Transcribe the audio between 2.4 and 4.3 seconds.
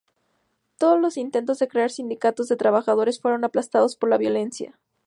de trabajadores fueron aplastados por la